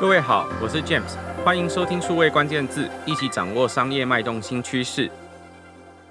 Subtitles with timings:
[0.00, 5.10] 各位好，我是 James，欢迎收听数位关键字，一起掌握商业脉动新趋势。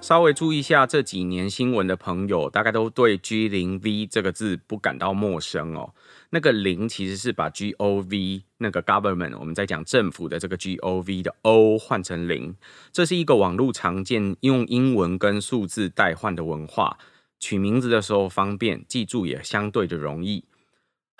[0.02, 5.94] 稍微注意一下这几年新闻的朋友，大概都对 G 零 V 这个字不感到陌生哦。
[6.28, 12.54] 那个零其实是把 G O V 那个 government，我们在讲政府的这个 G O V 的 O 换成零，
[12.92, 16.98] 这是一个网络常见用英文跟数字代换的文化，
[17.40, 20.44] 取名字的时候方便，记住也相对的容易。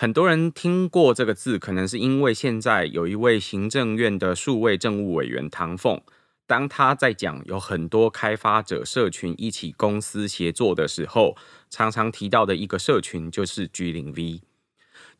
[0.00, 6.00] 很多人听过这个字，可能是因为现在有一位行政院的数位政务委员唐凤，
[6.46, 11.36] 当他在讲有很多开发者社群一起公司协作的时候，
[11.68, 14.42] 常常提到的一个社群就是 G0V。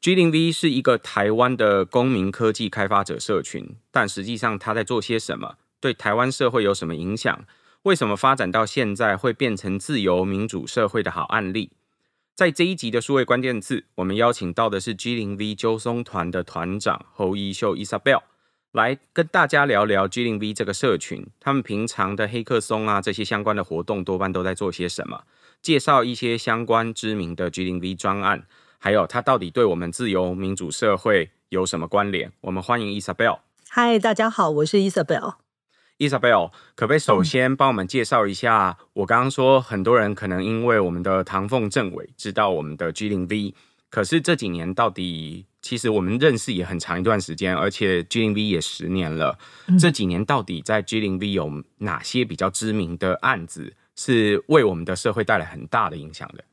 [0.00, 5.56] G0V 是一个台湾的公民科技开发者社群，但实际上他在做些什么？
[5.80, 7.44] 对台湾社会有什么影响？
[7.82, 11.72] 为什么发展到现在会变成自由民主社会的好案例？
[12.38, 18.22] 在这一集的数位关键字，我们邀请到的是 G0V 揪松团的团长侯一秀 Isabel
[18.70, 25.24] 来跟大家聊聊 G0V 这个社群，他们平常的黑客松啊这些相关的活动多半都在做些什么？
[25.60, 28.46] 介绍一些相关知名的 G0V 专案，
[28.78, 32.30] 还有它到底对我们自由民主社会有什么关联？
[32.42, 33.40] 我们欢迎 Isabel。
[33.68, 35.34] 嗨，大家好，我是 Isabel。
[35.98, 38.78] Isabel，可不可以首先帮我们介绍一下？
[38.92, 43.54] 我刚刚说很多人可能因为我们的唐凤政委知道我们的 G 零 V，
[43.90, 49.36] 可是这几年到底其实我们认识也很长一段时间，而且 G 零 V 也十年了。
[49.66, 56.44] 嗯、这几年到底在 G 零 V 有哪些比较知名的案子，是为我们的社会带来很大的影响的？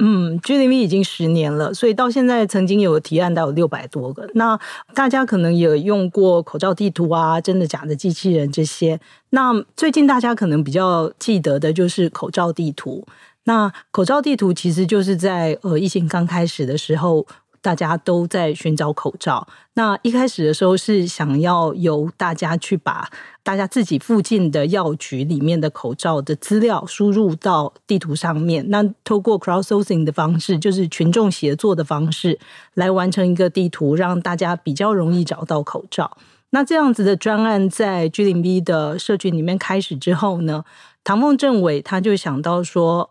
[0.00, 4.28] 嗯，G0V 已经十年了，所以到现在曾经有提案到有六百多个。
[4.34, 4.58] 那
[4.94, 8.98] 大家可能也用过口罩地图啊，真的假的机器人这些。
[9.30, 13.06] 那最近大家可能比较记得的就是口罩地图。
[13.44, 17.26] 那口罩地图其实就是在呃疫情刚开始的时候。
[17.62, 19.46] 大家都在寻找口罩。
[19.74, 23.08] 那一开始的时候是想要由大家去把
[23.42, 28.64] 大家自己附近的药局里面的口罩的资料输入到地图上面。
[28.70, 32.38] 那透过 crowdsourcing 的方式，就是群众协作的方式，
[32.74, 36.16] 来完成一个地图，让大家比较容易找到口罩。
[36.50, 40.64] 那这样子的专案在 G0V 的社群里面开始之后呢，
[41.04, 43.10] 唐凤政委他就想到说。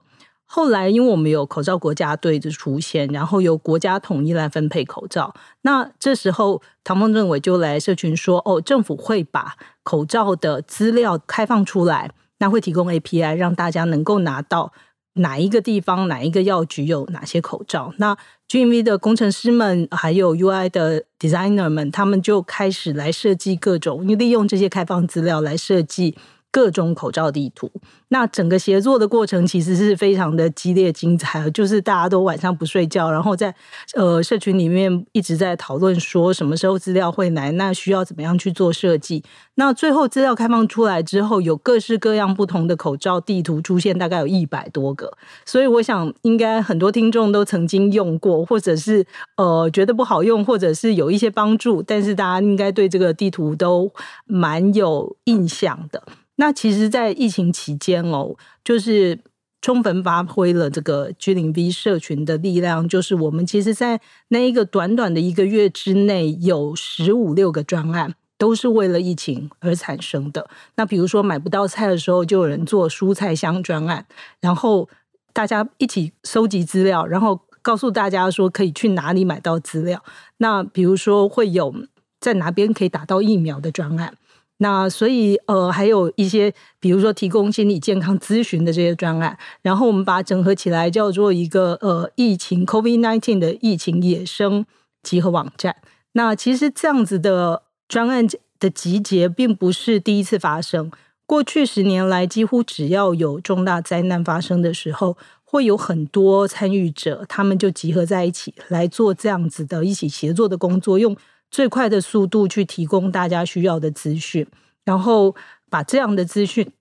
[0.52, 5.32] 后来，因为我们有口罩国家队的出现，然后由国家统一来分配口罩。
[5.62, 12.10] 那这时候，唐凤政委就来社群说：“哦，政府会把口罩的资料开放出来，
[12.40, 14.74] 那会提供 API，让大家能够拿到
[15.14, 18.18] 哪一个地方、哪一个药局有哪些口罩。”那
[18.48, 26.18] G V 的工程师们还有 UI 的 designer 们，他们就开始来设计各种，利用这些开放资料来设计。
[26.52, 27.72] 各种口罩地图，
[28.08, 33.54] 那整个协作的过程其实是非常的激烈精彩，就是大家都晚上不睡觉，然后在
[33.94, 39.24] 呃社群里面一直在讨论说什么时候资料会来，那需要怎么样去做设计。
[39.56, 45.16] 那最后资料开放出来之后，有各式各样不同的口罩地图出现，大概有一百多个。
[45.46, 49.06] 所以我想，应该很多听众都曾经用过，或者是
[49.38, 53.92] 呃觉得不好用，或者是有一些帮助，但是大家应该对这个地图都
[54.26, 56.02] 蛮有印象的。
[56.42, 58.34] 那其实，在疫情期间哦，
[58.64, 59.20] 就是
[59.62, 62.88] 充分发挥了这个 G 零 V 社群的力量。
[62.88, 70.50] 就是我们其实，在那一个短短的一个月之内，有十五六个专案，都是为了疫情而产生的。
[70.78, 74.06] 那比如说买不到菜的时候，就有人做蔬菜箱专案，
[74.40, 74.88] 然后
[75.34, 80.02] 大家一起收集资料，然后告诉大家说可以去哪里买到资料。
[80.38, 81.76] 那比如说会有
[82.22, 84.14] 在哪边可以打到疫苗的专案。
[84.62, 94.66] 那所以呃，还有一些比如说提供心理健康咨询的这些专案，然后我们把它整合起来，叫做一个呃疫情 COVID-19 的疫情野生
[95.02, 95.78] 集合网站。
[96.12, 98.28] 那其实这样子的专案
[98.60, 100.92] 的集结，并不是第一次发生。
[101.26, 105.16] 过去十年来，几乎只要有重大灾难发生的时候，
[105.46, 111.16] 会有很多参与者，他们就集合在一起来做这样子的一起协作的工作，用。
[111.52, 114.46] 最快的速度去提供大家需要的资讯，
[114.86, 115.36] 然后
[115.70, 116.72] 把这样的资讯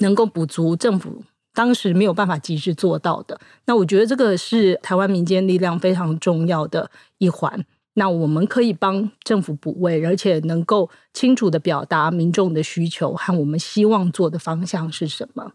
[0.00, 1.22] 能够补足政府
[1.54, 3.40] 当时没有办法及时做到的。
[3.66, 7.64] 那我觉得这个是台湾民间力量非常重要的一环。
[7.98, 15.52] 那我们可以帮政府补位，而且能够清楚地表达民众的需求和我们希望做的方向是什么。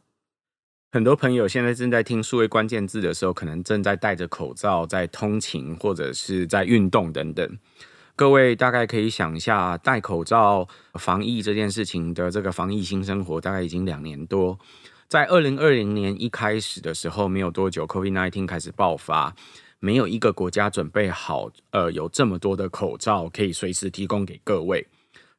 [0.92, 7.58] 很多朋友现在正在听数位关键字的时候，可能正在戴着口罩在通勤或者是在运动等等。
[8.22, 14.60] 各位大概可以想一下，戴口罩防疫这件事情的这个防疫新生活，大概已经两年多。
[15.08, 19.34] 在二零二零年一开始的时候，没有多久，COVID-19 开始爆发，
[19.80, 24.88] 没有一个国家准备好，呃，有这么多的口罩可以随时提供给各位，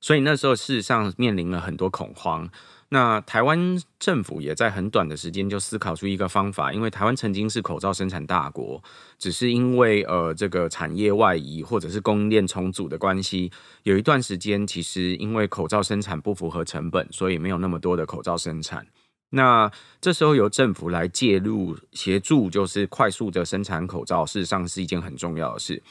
[0.00, 2.50] 所以那时候事实上面临了很多恐慌。
[2.92, 8.82] 那台湾政府也在很短的时间就思考出一个方法，因为台湾曾经是口罩生产大国，
[9.18, 13.50] 只是因为呃这个产业外移或者是供应链重组的关系，
[13.84, 18.86] 有一段时间其实因为口罩生产不符合成本，所以没有那么多的口罩生产。
[19.30, 25.82] 那这时候由政府来介入协助，就是快速的生产口罩，事实上是一件很重要的事。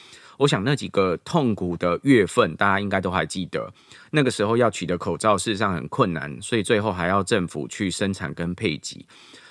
[0.42, 3.72] 我想那几个痛苦的月份，大家应该都还记得。
[4.10, 9.06] 那个时候要取得口罩，事实上很困难，所以最后还要政府去生产跟配给。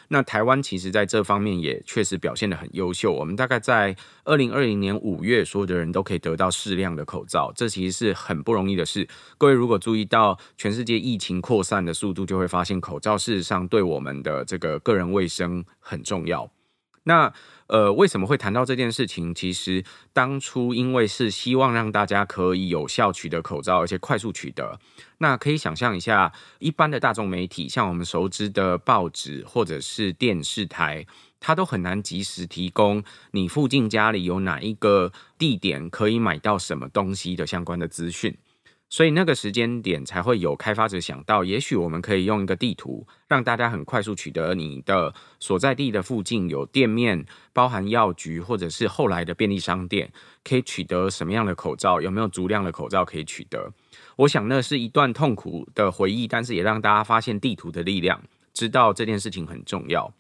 [0.10, 3.10] 那台湾其实在这方面也确实表现得很优秀。
[3.10, 3.96] 我们大概在
[4.26, 9.08] 二零二零年五月，所有的人都可以得到适量的口罩，这其实是很不容易的事。
[9.38, 16.52] 各位如果注意到全世界疫情扩散的速度，就会发现口罩事实上对我们的这个个人卫生很重要。
[17.04, 17.34] 那
[17.68, 19.34] 呃，为什么会谈到这件事情？
[19.34, 24.78] 其实当初因为是希望让大家可以有效取得口罩，而且快速取得。
[25.20, 31.06] 那可以想象一下，一般的大众媒体，像我们熟知的报纸或者是电视台，
[31.40, 33.02] 它都很难及时提供
[33.32, 38.38] 你附近家里有哪一个地点可以买到什么东西的相关的资讯。
[38.92, 50.12] 所以那个时间点才会有开发者想到，也许我们可以用一个地图，让大家很快速取得你的所在地的附近有店面，包含药局或者是后来的便利商店，
[50.44, 53.72] 可以取得什么样的口罩，有没有足量的口罩可以取得？
[54.18, 58.22] 我想那是一段痛苦的回忆，但是也让大家发现地图的力量，
[58.54, 60.14] 知道这件事情很重要。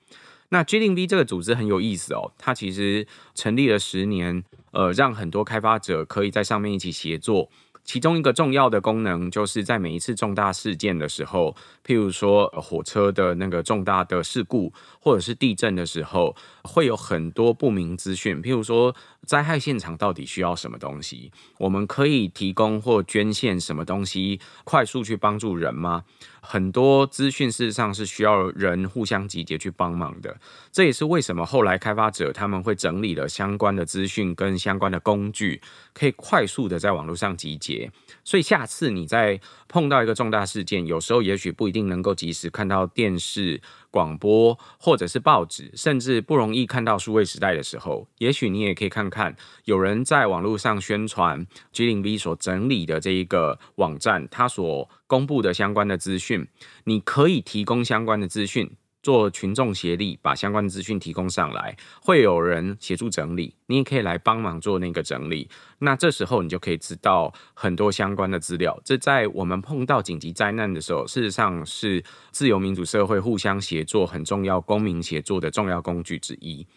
[0.48, 7.50] 那 G 零 V 这个组织很有意思哦，它其实成立了十年，呃，让很多开发者可以在上面一起协作。
[7.84, 11.56] 其中一个重要的功能，就是在每一次重大事件的时候，
[11.86, 18.42] 譬如说火车的那个重大的事故，或者是地震的时候，会有很多不明资讯。
[18.42, 21.32] 譬如说，灾害现场到底需要什么东西？
[21.58, 26.04] 我们可以提供或捐献什么东西，快速去帮助人吗？
[26.44, 30.36] 很多资讯事实上是需要人互相集结去帮忙的。
[30.72, 35.62] 这也是为什么后来开发者他们会整理了相关的资讯跟相关的工具，
[35.94, 37.92] 可以快速的在网络上集结。
[38.24, 43.62] 所以下次你在碰到一个重大事件，有时候也许不一定能够及时看到电视。
[43.92, 49.36] 广播或者是报纸，甚至不容易看到数位时代的时候，也许你也可以看看
[49.66, 56.48] 有人在网络上宣传 G 零 V 所整理的这一个网站，它所公布的相关的资讯，
[56.86, 58.72] 你可以提供相关的资讯。
[59.02, 65.50] 做群众协力，把相关的资讯提供上来，会有人协助整理，你也可以来帮忙做那个整理。
[65.80, 68.80] 那这时候你就可以知道很多相关的资料。
[68.86, 76.68] 这在我们碰到紧急灾难的时候，事实上是自由民主社会互相协作很重要、公民协作的重要工具之一。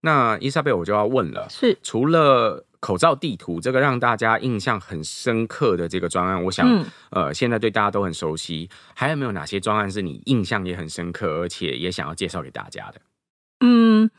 [0.00, 8.68] 那伊莎贝，我就要问了，是除了口罩地图这个让大家印象很深刻的这个专案，我想，嗯、呃，现在对大家都很熟悉。
[8.94, 13.00] 还有没有哪些专案是你印象也很深刻，而且也想要介绍给大家的？
[13.60, 14.10] 嗯，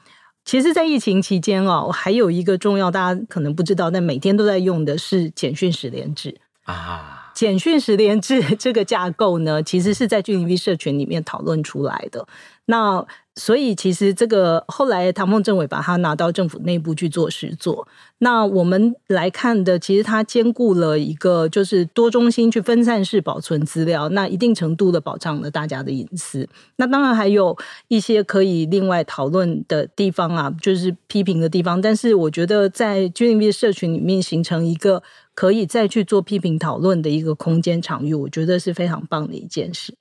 [0.45, 7.17] 其实，在疫情期间哦，还有一个重要，大家可能不知道，但每天都在用的是简讯十连制啊。
[7.33, 12.27] 简讯十连制这个架构呢，其实是在 G0V 社群里面讨论出来的。
[12.65, 13.05] 那
[13.35, 17.87] 所以其实这个后来唐凤政委把它拿到政府内部去做实作。
[18.19, 26.47] 那我们来看的，其实它兼顾了一个就是多中心去分散式保存资料，那一定程度的保障了大家的隐私。
[26.75, 31.81] 那当然还有一些可以另外讨论的地方啊，就是批评的地方。
[31.81, 35.01] 但是我觉得在 G0V 社群里面形成一个
[35.33, 39.95] 可以再去做批评讨论的一个空间场域，我觉得是非常棒的一件事。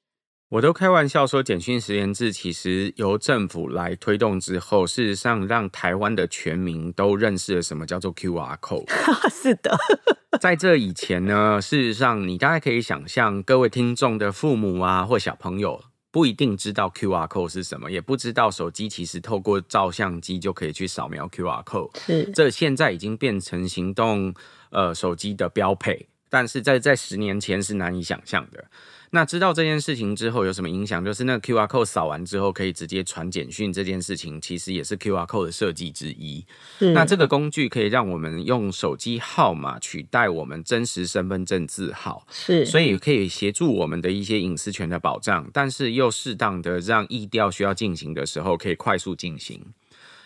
[0.51, 8.91] 我都开玩笑说，简讯实联制其实由政府来推动之后，事实上让台湾的全民都认识了什么叫做 QR code。
[9.31, 9.79] 是的，
[10.41, 15.81] 在这以前呢，事实上你大概可以想象，各位听众的父母啊或小朋友
[16.11, 21.97] 不一定知道 QR code 是什么，也不知道手机其实透过照相机就可以去扫描 QR code。
[22.05, 24.35] 是，这现在已经变成行动
[24.71, 28.65] 呃手机的标配，但是在在十年前是难以想象的。
[29.13, 31.05] 那知道这件事情之后有什么影响？
[31.05, 36.47] 就是那个 QR code 扫完之后可以直接传简讯，这件事情其实也是 QR code 的设计之一。
[36.79, 49.61] 那这个工具可以让我们用手机号码取代我们真实身份证字号，是，所以可以协助我们的一些隐私权的保障，但是又适当的让意调需要进行的时候可以快速进行。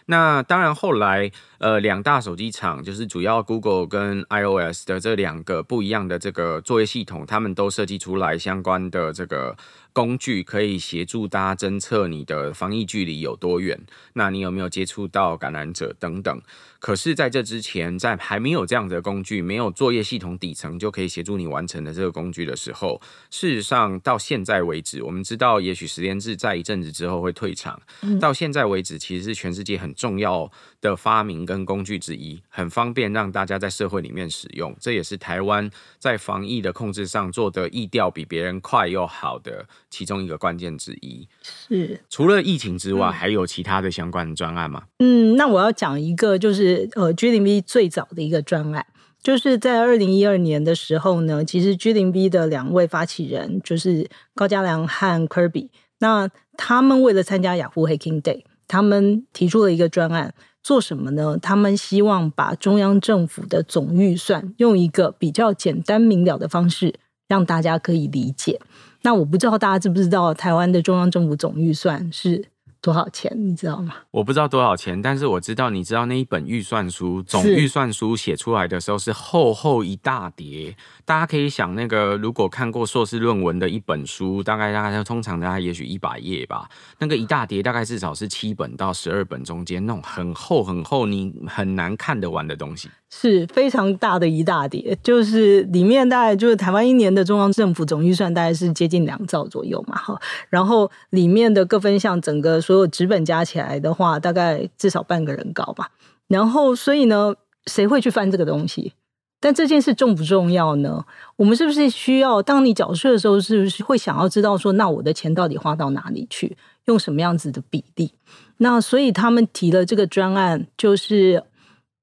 [0.06, 9.56] 那当然，后来呃，两大手机厂就是主要 Google 跟 iOS 的这两个不一样的这个作业系统，他们都设计出来相关的这个。
[9.94, 13.80] 工具可以协助大家侦测你的防疫距离有多远，
[14.14, 16.42] 那你有没有接触到感染者等等。
[16.84, 23.00] 可是，在这之前，在还没有这样的工具，没有作业系统底层就可以协助你完成的这个工具的时候，
[23.30, 27.80] 事实上到现在为止，我们知道，也许实联制在一阵子之后会退场。
[28.20, 34.76] 到现在为止，其实是全世界很重要的发明跟工具之一，很方便让大家在社会里面使用。
[34.78, 39.64] 这也是台湾在防疫的控制上做的疫调比别人快又好的。
[39.88, 44.82] 其中一个关键之一是，除了疫情之外，还有其他的相关的专案吗？
[44.98, 48.86] 嗯，那我要讲一个，就是呃，G 零 V 最早的一个专案，
[49.22, 61.38] 就是在二零一二年的时候呢，其实 G 零 V 的两位发起人就是高嘉良和 Kirby，那他们为了参加雅虎 Hacking Day，他们提出了一个专案，做什么呢？
[61.40, 66.94] 他们希望把中央政府的总预算用一个比较简单明了的方式，
[67.28, 68.60] 让大家可以理解。
[69.02, 72.46] 那我不知道大家知不知道台湾的中央政府总预算是
[72.84, 73.94] 多少钱，你知道吗？
[74.10, 80.76] 我不知道多少钱，但是我知道，你知道那一本预算书总预算书写出来的时候是厚厚一大叠。
[81.06, 105.92] 大家可以想，那个如果看过硕士论文的一本书，大概大概通常大概也许一百页吧，那个一大叠大概至少是七本到十二本中间那种很厚很厚，你很难看得完的东西，是非常大的一大叠，就是里面大概就是台湾一年的中央政府总预算大概是接近两兆左右嘛，哈，然后里面的各分项整个所有纸本加起来的话，大概至少半个人高吧，
[106.26, 107.32] 然后所以呢，
[107.66, 108.94] 谁会去翻这个东西？
[109.38, 111.04] 但这件事重不重要呢？
[111.36, 118.10] 我们是不是需要，当你缴税的时候，是不是会想要知道说，那我的钱到底花到哪里去，用什么样子的比例？
[118.56, 121.44] 那所以他们提了这个专案，就是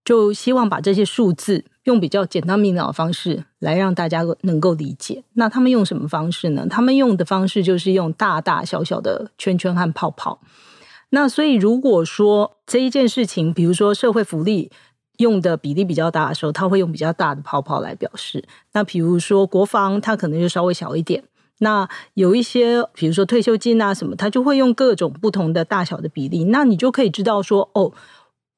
[0.04, 5.24] 就希望把这些数字用比较简单明了的方式来让大家能够理解。
[5.34, 6.66] 那他们用什么方式呢？
[6.70, 10.40] 他们用的方式就是用大大小小的圈圈和泡泡。
[11.10, 14.72] 那所以如果说这一件事情，比如说社会福利。
[15.18, 18.44] 用的比例比较大的时候，他会用比较大的泡泡来表示。
[18.72, 21.24] 那比如说国防，它可能就稍微小一点。
[21.60, 26.46] 那有一些，比如说退休金啊什么，它就会用各种不同的大小的比例。
[26.46, 27.92] 那你就可以知道说，哦，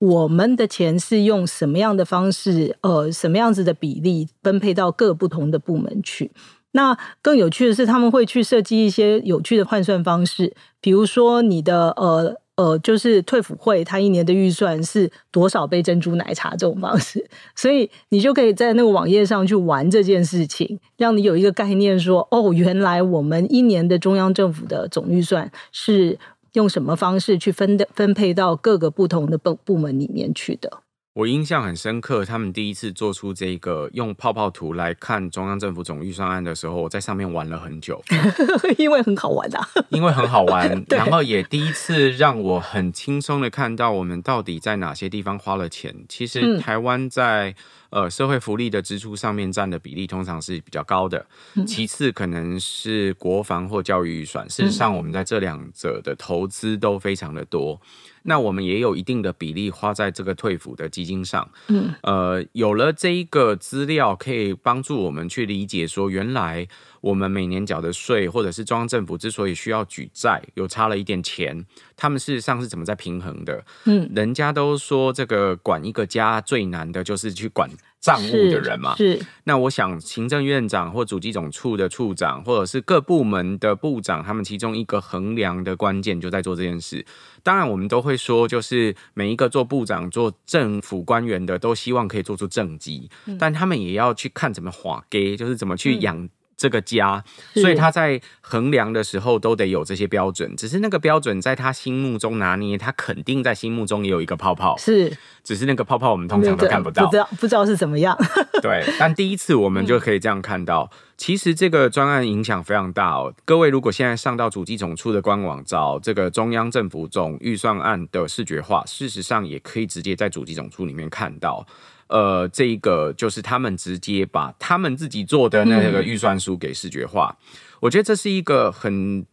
[0.04, 6.32] 我们的钱是用什么样的方式，呃，什么样子的比例分配到各不同的部门去。
[6.72, 12.36] 那更有趣的是，他们会去设计一些有趣的换算方式，比如说你的呃。
[12.56, 26.20] 呃，就是退辅会，它一年的预算是多少杯珍珠奶茶这种方式， 所以你就可以在那个网页上去玩这件事情，让你有一个概念说，哦，原来我们一年的中央政府的总预算是
[26.54, 30.80] 用什么方式去分的分配到各个不同的部部门里面去的。
[31.16, 38.02] 我印象很深刻，他们第一次做出这个用泡泡图来看中央政府总预算案的时候，我在上面玩了很久，
[38.80, 45.94] 因为很好玩啊，因为很好玩， 然后也第一次让我很轻松的看到我们到底在哪些地方花了钱。
[46.10, 47.56] 其实台湾在
[47.94, 51.24] 呃社会福利的支出上面占的比例通常是比较高的，
[51.68, 54.50] 其次可能是国防或教育预算。
[54.50, 57.80] 事实上，我们在这两者的投资都非常的多。
[58.24, 66.68] 那我们也有一定的比例花在这个退抚的基金上，嗯，呃，有了这一个资料，可以帮助我们去理解说，原来
[67.02, 71.66] 我们每年缴的税，或者是中央政府之所以需要举债，有差了一点钱，
[71.96, 73.64] 他们事实上是怎么在平衡的？
[73.86, 77.70] 嗯，人家都说这个管一个家最难的就是去管
[78.04, 79.18] 账务的人嘛，是。
[79.18, 87.06] 是那我想，行政院长或主机总处的处长，或者是各部门的部长，他们其中一个衡量的关键就在做这件事。
[87.42, 96.28] 当然，我们都会说，就是每一个做部长、做政府官员的，都希望可以做出政绩，嗯、但他们也要去看怎么划给，就是怎么去养
[96.64, 97.22] 这个家。
[97.56, 100.56] 嗯、所以他在衡量的时候都得有这些标准。
[100.56, 104.78] 只是那个标准在他心目中拿捏，他肯定在心目中也有一个泡泡。
[104.78, 105.12] 是，
[105.44, 108.18] 只是那个泡泡我们通常都看不到，不知道不知道是怎么样。
[108.64, 110.90] 对，但第一次我们就可以这样看到。
[110.94, 113.34] 嗯其实这个专案影响非常大哦。
[113.46, 121.66] 各位如果现在上到主计总处的官网找这个中央政府总预算案的视觉化，事实上也可以直接在主计总处里面看到。
[122.14, 127.36] 呃，这一个就是他们直接把他们自己做的那个预算书给视觉化。
[127.80, 129.26] 我觉得这是一个很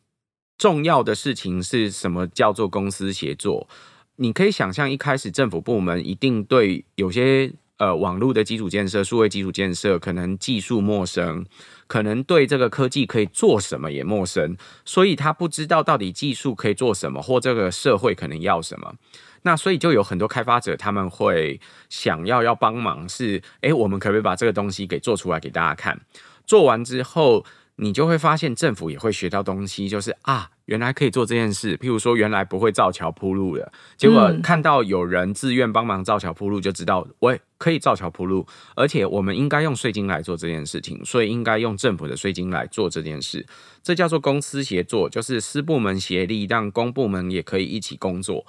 [0.57, 1.63] 重要的事情。
[1.63, 3.69] 是什么叫做公司协作？
[4.17, 7.53] 你可以想象，一开始政府部门一定对有些。
[7.81, 11.47] 呃网络的基础建设、数位基础建设，可能技术陌生，
[11.87, 18.93] 可能对这个科技可以做什么也陌生，所以他不知道到底技术可以做什么，或这个社会可能要什么。
[19.43, 26.01] 那所以就有很多开发者他们会想要要帮忙是，是诶，我们可不可以把这个东西给做出来给大家看？
[26.47, 27.45] 做完之后。
[27.83, 31.79] 你就会发现政府也会学到东西，就是啊，原来可以做这件事。
[31.79, 43.47] 譬如说，原来不会造桥铺路的，结果看到有人自愿帮忙造桥铺路，就知道喂，可以造桥铺路，而且我们应该用税金来做这件事情，所以应该用政府的税金来做这件事。
[43.83, 48.45] 这叫做公私协作，就是私部门协力，让公部门也可以一起工作。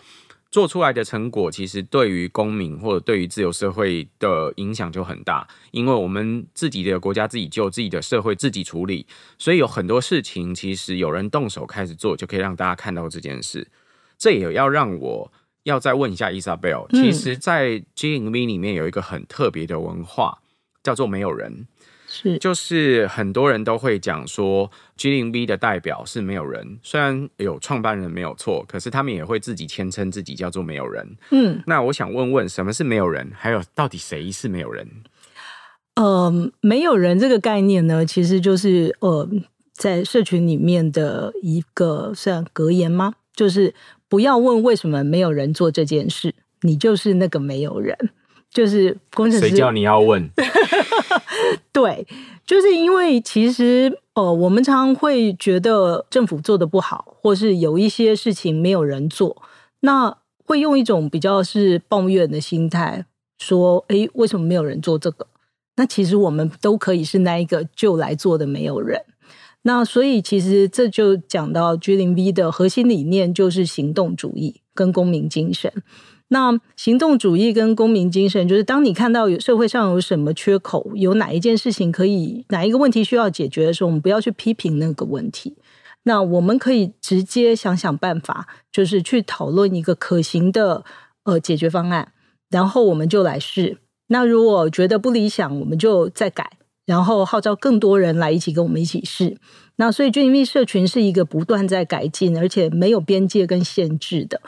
[0.51, 13.69] 做出来的成果，其实对于公民或者对于自由社会的影响就很大，因为我们自己的国家自己救，自己的社会自己处理，所以有很多事情，其实有人动手开始做，就可以让大家看到这件事。
[14.17, 15.31] 这也要让我
[15.63, 20.39] 要再问一下 Isabel，其实，在 G M V 里面有一个很特别的文化，
[20.83, 21.65] 叫做没有人。
[22.13, 31.15] 是，就是很多人都会讲说 G 零 V 的代表是没有人，虽然有创办人没有错，可是他们也会自己谦称自己叫做没有人。
[31.29, 33.31] 嗯，那我想问问，什么是没有人？
[33.33, 34.85] 还有，到底谁是没有人？
[35.95, 39.29] 呃，没有人这个概念呢，其实就是呃，
[39.73, 43.13] 在社群里面的一个算格言吗？
[43.33, 43.73] 就是
[44.09, 47.97] 不要问为什么没有人做这件事，你就是那个没有人。
[48.51, 50.29] 就是工程师，谁叫你要问？
[51.73, 52.05] 对，
[52.45, 59.41] 就是因为其实呃，我们常常会觉得政府做得不好，或是有一些事情没有人做，
[59.79, 63.05] 那会用一种比较是抱怨的心态
[63.39, 65.27] 说：“诶，为什么没有人做这个？”
[65.77, 69.01] 那其实我们都可以是那一个就来做的没有人。
[69.63, 75.71] 那所以其实这就讲到 G0V 的核心理念就是行动主义跟公民精神。
[76.33, 85.57] 那行动主义跟公民精神，就是当你看到有社会上有什么缺口，有哪一件事情可以，哪一个问题需要解决的时候，我们不要去批评那个问题。
[86.03, 90.85] 那我们可以直接想想办法，就是去讨论一个可行的
[91.25, 92.13] 呃解决方案，
[92.49, 93.79] 然后我们就来试。
[94.07, 96.49] 那如果觉得不理想，我们就再改，
[96.85, 99.35] 然后号召更多人来一起跟我们一起试。
[99.75, 104.41] 那所以就因为社群是一个不断在改进，而且没有边界跟限制的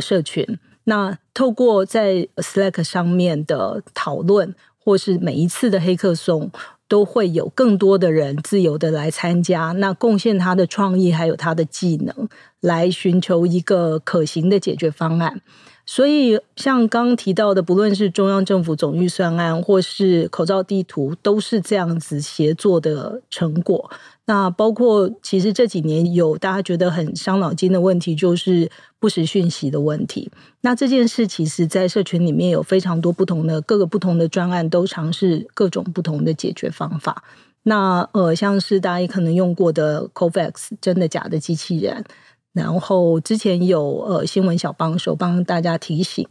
[0.00, 0.58] 社群。
[0.88, 6.50] 那透过在 Slack 上面的讨论，或是每一次的黑客松，
[6.88, 12.28] 都会有更多的人自由的来参加，那贡献他的创意还有他的技能，
[12.60, 15.40] 来寻求一个可行的解决方案。
[15.88, 23.88] 所以，像刚提到的，不论是中央政府总预算案，或是口罩地图，都是这样子协作的成果。
[24.24, 28.68] 那包括其实这几年有大家觉得很伤脑筋的问题，就是
[29.06, 30.28] 不实讯息的问题。
[30.62, 37.22] 那这件事其实，在社群里面有非常多不同的各个不同的专案，都尝试各种不同的解决方法。
[37.62, 42.04] 那呃，像是大家也可能用过的 Cofacts 真的假的机器人。
[42.52, 46.26] 然后之前有呃新闻小帮手帮大家提醒，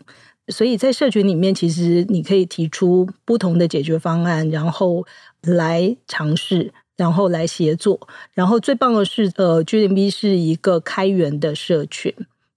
[0.49, 5.05] 所以在社群里面，其实你可以提出不同的解决方案，然后
[5.43, 8.05] 来尝试，然后来协作。
[8.33, 12.13] 然后最棒的是，呃，G0V 是一个开源的社群，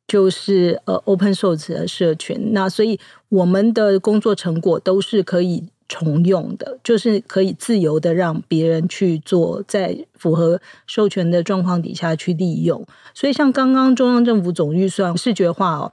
[0.08, 2.52] 就是呃 open source 的社群。
[2.52, 5.68] 那所以我们的工作成果都是可以。
[5.90, 12.86] 重用的，就是可以自由的让别人去做，在符合授权的状况底下去利用。
[13.14, 15.90] 所以，像刚刚中央政府总预算视觉化哦，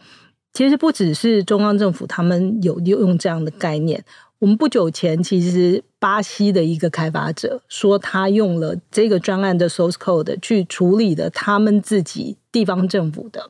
[0.51, 4.03] 其实不只是中央政府他们有用这样的概念。
[4.39, 13.49] 我们不久前，其实巴西的一个开发者说，他用了这个专案的 source code 去处理的他们自己地方政府的。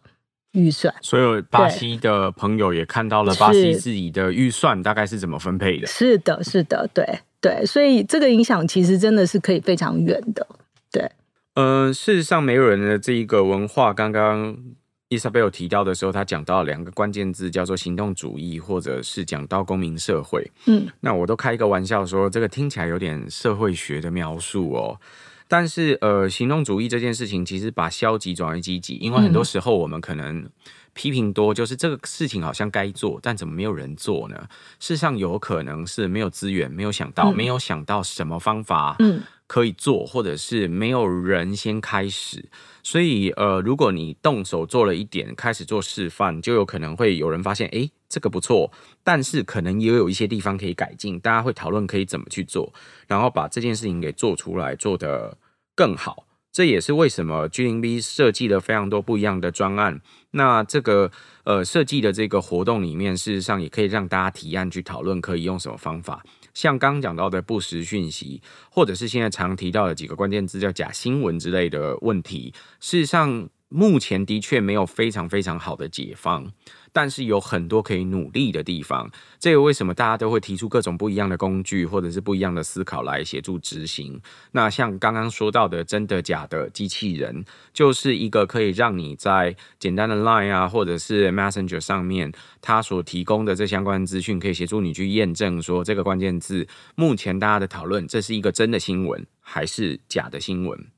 [0.56, 5.86] 预算，所有巴西的朋友也看到了巴西自己的预算大概是怎么分配的。
[5.86, 7.06] 是的，是的，对
[7.41, 10.48] 对，所以这个影响其实真的是可以非常远的。
[10.91, 11.12] 对，
[11.56, 14.58] 嗯、呃，事实上，没有人的这一个文化，刚刚
[15.10, 20.50] 伊莎贝尔提到的时候，他讲到两个关键字，叫做行动主义，或者是讲到公民社会。
[20.65, 25.00] 嗯，那我都开一个玩笑说，这个听起来有点社会学的描述哦。
[25.58, 30.46] 但是，呃，行动主义这件事情，其实把消极转为积极，因为很多时候我们可能
[30.91, 34.36] 批评多，就是这个事情好像该做，但怎么没有人做呢？
[34.82, 38.98] 事实上，有可能是没有资源，没有想到，没有想到什么方法
[39.48, 42.50] 可以做，或者是没有人先开始。
[42.84, 48.70] 所以，呃，如果你动手做了一点，开始做示范，就有可能会有人发现，诶，这个不错，
[49.06, 52.74] 但是可能也有一些地方可以改进，大家会讨论可以怎么去做，
[53.08, 55.38] 然后把这件事情给做出来，做得
[55.76, 60.02] 更好，这也是为什么 G 零 B 设计了非常多不一样的专案。
[60.32, 61.12] 那这个
[61.44, 66.24] 呃设计的这个活动里面，事实上也可以让大家提案去讨论，可以用什么方法。
[66.54, 76.51] 像刚讲到的不实讯息，或者是现在常提到的几个关键字叫假新闻之类的问题，事实上目前的确没有非常非常好的解方。
[76.93, 84.21] 但是有很多可以努力的地方，这个为什么大家都会提出各种不一样的工具，或者是不一样的思考来协助执行？
[84.54, 100.95] 那像刚刚说到的真的假的机器人，就是一个可以让你在简单的 Line 啊，或者是 Messenger 上面，它所提供的这相关资讯，可以协助你去验证说这个关键字目前大家的讨论，这是一个真的新闻还是假的新闻？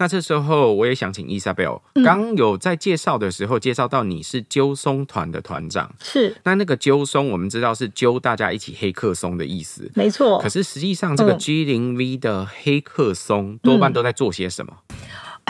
[0.00, 6.34] 那这时候我也想请 Isabel，刚有在介绍的时候介绍到你是揪松团的团长，是。
[6.44, 10.38] 那那个揪松我们知道是揪大家一起黑客松的意思，没错。
[10.38, 14.72] 可是实际上这个 G 零 V 的黑客松多半都在做些什么？
[14.88, 14.96] 嗯、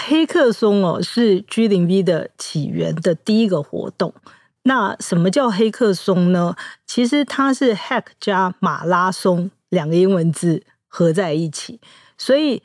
[0.03, 4.13] 黑客松哦，是 G 零 V 的起源的第一个活动。
[4.65, 6.57] 那什么叫黑客松呢？
[6.85, 11.79] 其实它是 Hack 加马拉松两个英文字合在一起，
[12.19, 12.65] 所以。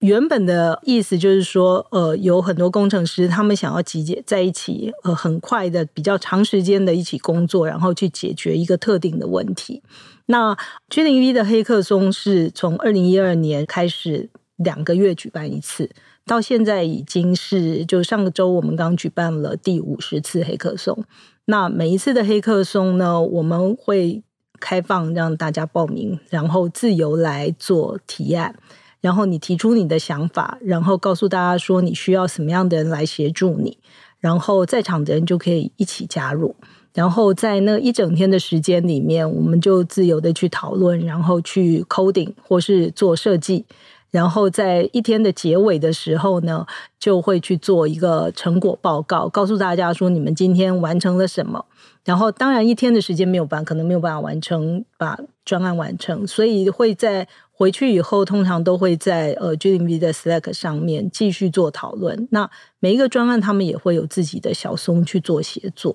[0.00, 9.82] 原本的意思就是说，呃，有很多工程师，他们想要集结在一起，呃，很快的、比较长时间的一起工作，然后去解决一个特定的问题。
[10.26, 10.56] 那
[10.88, 15.90] G 零 V 的黑客松是从二零一二年开始两个月举办一次，
[16.24, 21.04] 到现在已经是就上个周我们刚举办了第五十次黑客松。
[21.44, 24.22] 那每一次的黑客松呢，我们会
[24.58, 28.54] 开放让大家报名，然后自由来做提案。
[29.00, 33.78] 然后你提出你的想法，然后告诉大家说你需要什么样的人来协助你，
[34.18, 36.54] 然后在场的人就可以一起加入。
[36.92, 43.64] 然后在那一整天的时间里面，我们就自由的去讨论，然后去 coding 或是做设计。
[44.10, 46.66] 然后在一天的结尾的时候呢，
[46.98, 51.66] 就会去做一个成果报告，告诉大家说你们今天完成了什么。
[52.04, 57.28] 然后当然一天的时间没有办，可能没有办法完成把专案完成，所以会在。
[57.52, 62.26] 回去以后，通常都会在呃 G0V 的 Slack 上面继续做讨论。
[62.30, 65.94] 那每一个专案，他们也会有自己的小松去做协作。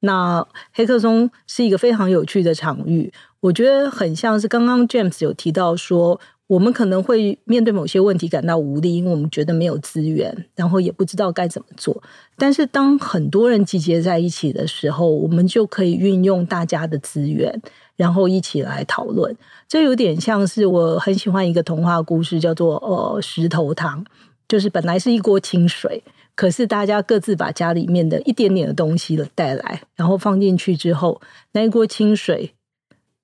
[0.00, 12.02] 那黑客松是一个非常有趣的场域，我觉得很像是刚刚 James 有提到说，我们可能会面对某些问题感到无力，因为我们觉得没有资源，然后也不知道该怎么做。
[12.36, 17.60] 但是当很多人集结在一起的时候，我们就可以运用大家的资源。
[17.96, 19.34] 然后一起来讨论，
[19.66, 24.04] 这有点像是我很喜欢一个童话故事，叫做呃石头汤，
[24.46, 26.04] 就是本来是一锅清水，
[26.34, 32.52] 可是大家各自把家里面的一点点的东西带来，然后放进去之后，那一锅清水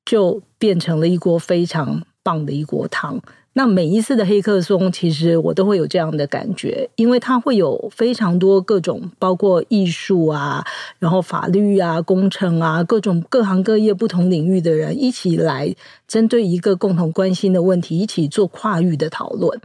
[0.07, 3.21] 就变成了一锅非常棒的一锅汤。
[3.55, 10.65] 那每一次的黑客松，其实我都会有这样的感觉，因为它会有非常多各种，包括艺术啊，
[10.99, 15.75] 然后法律啊、工程啊，各种各行各业不同领域的人一起来
[16.09, 19.61] 针对一个共同关心的问题，一起做跨域的讨论。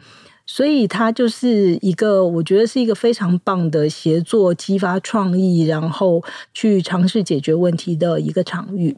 [0.46, 6.22] 所以它就是一个，我觉得是一个非常棒的协作、激发创意，然后
[6.54, 8.98] 去尝试解决问题的一个场域。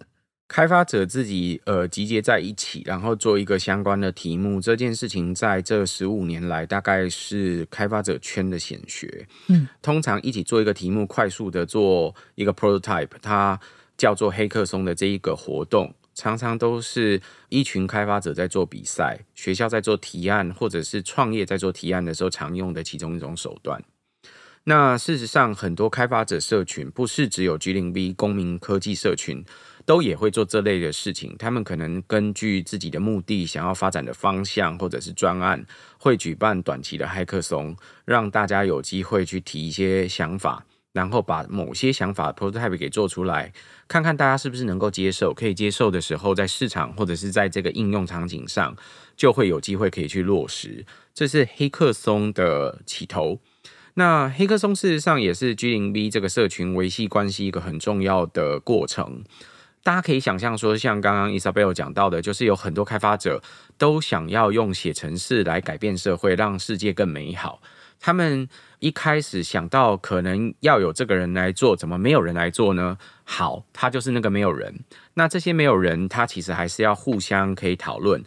[0.49, 9.27] 开发者自己呃集结在一起，然后做一个相关的题目，这件事情在这十五年来大概是开发者圈的显学。
[9.47, 13.59] 嗯，通常一起做一个题目，快速的做一个 prototype，它
[13.95, 23.79] 叫做黑客松的这一个活动，常常都是一群开发者在做比赛，学校在做提案，或者是创业在做提案的时候常用的其中一种手段。
[24.63, 29.45] 那事实上，很多开发者社群不是只有 G 零 B 公民科技社群。
[29.89, 35.65] 都也会做这类的事情，他们可能根据自己的目的、想要发展的方向或者是专案，
[35.97, 37.75] 会举办短期的黑客松，
[38.05, 43.51] 让大家有机会去提一些想法，然后把某些想法 prototype 给做出来，
[43.87, 45.33] 看看大家是不是能够接受。
[45.33, 48.77] 可以接受的时候，在市场或者是在这个应用场景上，
[49.17, 50.85] 就会有机会可以去落实。
[51.15, 53.39] 这是黑客松的起头。
[53.95, 59.23] 那黑客松事实上也是 G0V 这个社群维系关系一个很重要的过程。
[59.81, 63.41] 大家可以想象说，像刚刚 Isabel 讲到的，就是有很多开发者
[63.77, 67.61] 都想要用写程式来改变社会，让世界更美好。
[68.01, 68.47] 他们
[68.79, 72.97] 一开始想到可能要有这个人来做，怎么没有人来做呢？
[73.25, 74.73] 好，他就是那个没有人。
[75.15, 78.23] 那这些没有人，他其实还是要互相可以讨论。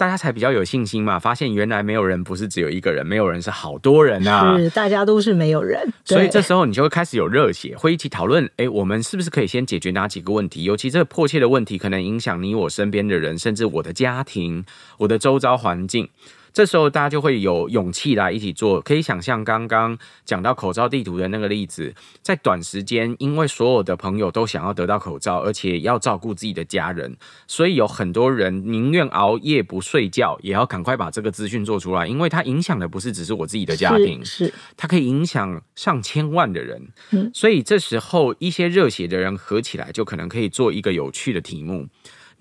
[0.00, 10.64] 大家才比较有信心嘛，发现原来没有人不是只有一个人，没有人是好多人啊，是大家都是没有人，所以这时候你就会开始有热血，会一起讨论，哎，我们是不是可以先解决哪几个问题？
[10.64, 14.64] 尤其这个迫切的问题，可能影响你我身边的人，甚至我的家庭、
[14.96, 16.08] 我的周遭环境。
[16.52, 18.80] 这时候大家就会有勇气来一起做。
[18.80, 36.88] 可以想象刚刚讲到口罩地图的那个例子，在短时间，因为所有的朋友都想要得到口罩，而且要照顾自己的家人，所以有很多人宁愿熬夜不睡觉，也要赶快把这个资讯做出来，因为它影响的不是只是我自己的家庭，是，是它可以影响上千万的人。
[37.10, 41.86] 嗯，所以这时候一些热血的人合起来，就可能可以做一个有趣的题目。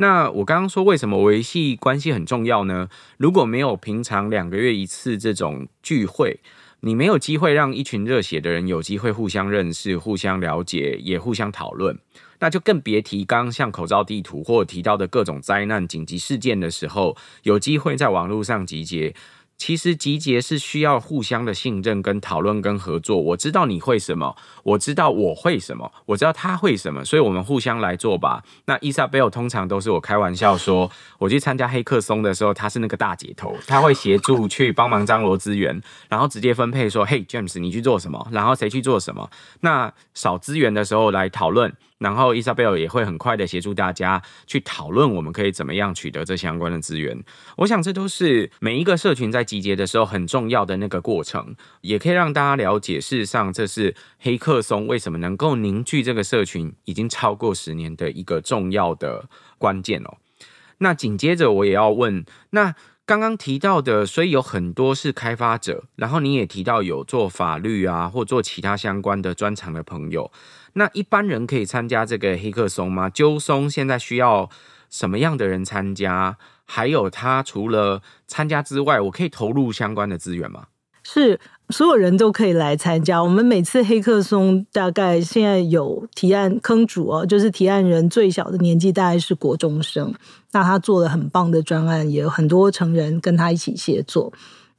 [0.02, 2.88] 那我刚刚说为什么维系关系很重要呢？
[3.18, 6.40] 如果没有平常两个月一次这种聚会，
[6.80, 12.00] 你没有机会让一群热血的人有机会互相认识、互相了解，也互相讨论，
[12.40, 19.14] 那就更别提刚像口罩地图或提到的各种灾难紧急事件的时候，有机会在网络上集结。
[19.60, 23.18] 其实集结是需要互相的信任、跟讨论、跟合作。
[23.18, 28.42] 我知道你会什么，我知道我会什么，我知道他会什么，所以我们互相来做吧。
[28.66, 38.26] 那伊莎贝尔通常都是我开玩笑说，我去参加黑客松的时候，他是那个大姐头，他会协助去帮忙张罗资源，然后直接分配说：“嘿，James，你去做什么？
[38.32, 41.76] 然后谁去做什么？”那少资源的时候来讨论。
[42.00, 47.24] 然后伊莎贝尔也会很快的协助大家去讨论，我们可以怎么样取得这相关的资源。
[47.58, 60.18] 我想这都是每一个社群在集结的时候很重要的那个过程，也可以让大家了解，事实上这是黑客松为什么能够凝聚这个社群已经超过十年的一个重要的关键哦。
[60.80, 62.74] 那紧接着我也要问，那
[63.06, 70.32] 刚刚提到的，所以有很多是开发者，然后你也提到有做法律啊或做其他相关的专长的朋友。
[70.74, 73.10] 那一般人可以参加这个黑客松吗？
[73.10, 74.50] 揪松现在需要
[74.90, 76.38] 什么样的人参加？
[76.66, 80.66] 还有，他除了参加之外，我可以投入相关的资源吗？
[81.04, 83.24] 是，所有人都可以来参加。
[83.24, 90.14] 我们每次黑客松大概现在有提案坑主哦，就是提案人最小的年纪大概是国中生。
[90.52, 94.32] 那他做了很棒的专案，也有很多成人跟他一起协作。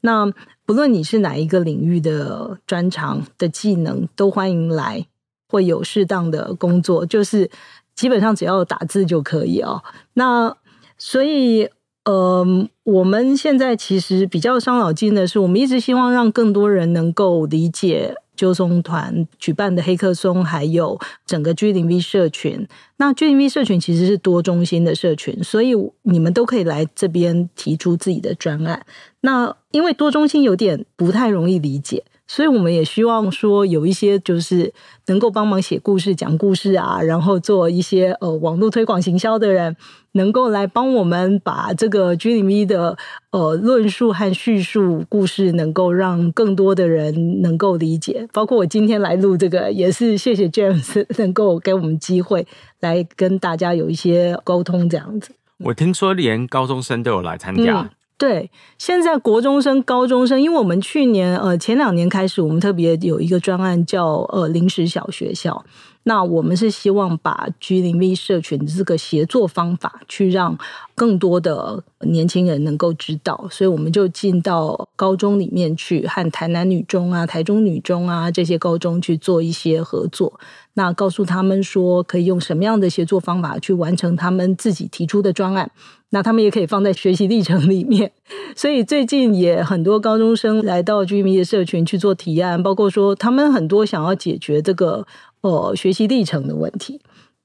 [0.03, 0.33] 那
[0.65, 5.07] 不论你是哪一个领域的专长的技能，都欢迎来。
[5.51, 7.51] 会有适当的工作，就是
[7.95, 9.83] 基本上只要打字就可以哦。
[10.15, 10.57] 那
[10.97, 11.69] 所以，
[12.05, 12.47] 呃，
[12.85, 22.67] 我们现在其实比较伤脑筋的是，我们一直希望让更多人能够理解揪松团举办的黑客松，还有整个 G0V 社群。
[22.97, 28.85] 那 G0V 社群其实是多中心的社群，所以你们都可以来这边提出自己的专案。
[29.23, 32.05] 那因为多中心有点不太容易理解。
[32.33, 34.73] 所以我们也希望说，有一些就是
[35.09, 39.77] 能够帮忙写故事、讲故事啊，然后做一些呃网络推广行销的人，
[40.13, 42.97] 能够来帮我们把这个 g m 咪的
[43.33, 48.29] 呃论述和叙述故事，能够让更多的人能够理解。
[48.33, 52.47] 包括我今天来录这个，也是谢谢 James 能够给我们机会
[52.79, 55.33] 来跟大家有一些沟通这样子。
[55.65, 57.81] 我听说连高中生都有来参加。
[57.81, 65.65] 嗯对，现在国中生、高中生，因为我们去年呃前两年开始，我们特别有一个专案叫呃临时小学校。
[66.03, 70.59] 那我们是希望把 G 零 V 社群这个协作方法，去让
[70.95, 80.39] 更多的年轻人能够知道，所以我们就进到高中里面去，和台南女中啊、台中女中啊这些高中去做一些合作。
[80.75, 85.71] 那告诉他们说，可以用什么样的协作方法去完成他们自己提出的专案。
[86.11, 88.13] 那他们也可以放在学习历程里面，
[88.55, 95.07] 所以最近也很多高中生来到居民的社群去做提案，包括说他们很多想要解决这个
[95.41, 97.01] 呃学习历程的问题。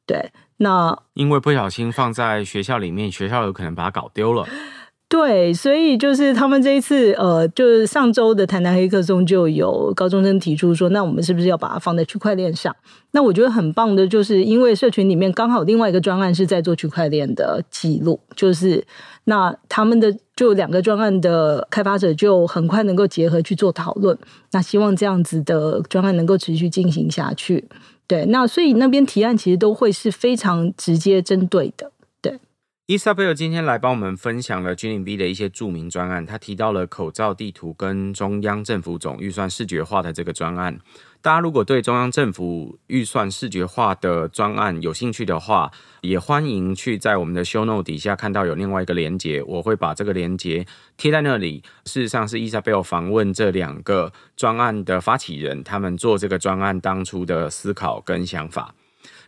[0.07, 4.45] 对，那因为不小心放在学校里面，学校有可能把它搞丢了。
[5.07, 12.75] 对，所以就是他们这一次，呃，就是上周的台南黑客松就有高中生提出说，那我们是不是要把它放在区块链上？
[13.11, 18.83] 那我觉得很棒的，就是因为社群里面刚好另外一个专案是在做区块链的记录，就是
[19.25, 24.17] 那他们的就两个专案的开发者就很快能够结合去做讨论。
[24.51, 27.63] 那希望这样子的专案能够持续进行下去。
[28.07, 31.91] 对，那所以那边提案其实都会是非常直接针对的。
[32.87, 40.77] 伊莎贝尔今天来帮我们分享了 G0V 的一些著名专案，他提到了口罩地图跟中央政府总预算视觉化的这个专案。
[41.19, 45.71] 大家如果对中央政府预算视觉化的专案有兴趣的话，
[46.01, 51.63] 也欢迎去在我们的 Show Note 底下看到有另外一个连接，我会把这个连接贴在那里。
[51.85, 58.75] 事实上是伊莎贝尔访问这两个专案的发起人，他们做这个专案当初的思考跟想法。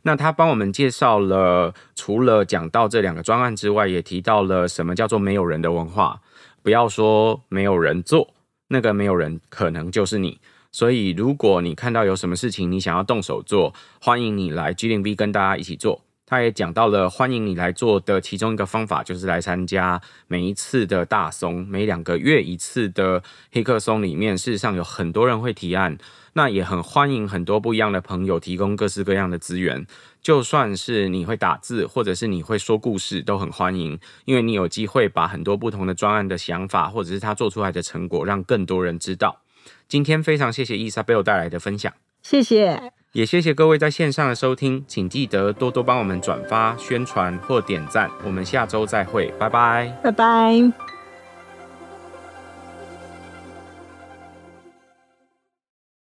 [0.03, 6.21] 那他帮我们介绍了，除了讲到这两个专案之外，也提到了什么叫做没有人的文化。
[6.63, 8.33] 不要说没有人做，
[8.67, 10.39] 那个没有人可能就是你。
[10.71, 16.01] 所以，如果你看到有什么事情你想要动手做，欢迎你来 G 零 B 跟大家一起做。
[16.29, 25.97] 他也讲到了欢迎你来做的其中一个方法，就是来参加每一次的大松，每两个月一次的黑客松里面，事实上有很多人会提案，
[26.33, 29.87] 那也很欢迎很多不一样的朋友提供各式各样的资源，
[30.21, 39.41] 就算是你会打字，或者是你会说故事，都很欢迎，因为你有机会把很多不同的专案的想法，或者是他做出来的成果，让更多人知道。
[39.87, 42.96] 今天非常谢谢伊莎贝尔带来的分享，谢谢。
[43.13, 48.09] 也谢谢各位在线上的收听，请记得多多帮我们转发、宣传或点赞。
[48.23, 50.86] 我们下周再会，拜拜，拜拜。